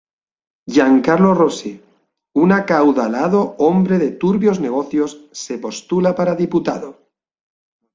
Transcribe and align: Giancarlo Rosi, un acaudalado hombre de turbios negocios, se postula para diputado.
Giancarlo 0.77 1.33
Rosi, 1.39 1.73
un 2.43 2.49
acaudalado 2.59 3.41
hombre 3.65 3.95
de 4.03 4.09
turbios 4.21 4.57
negocios, 4.67 5.11
se 5.31 5.59
postula 5.59 6.15
para 6.15 6.33
diputado. 6.43 6.89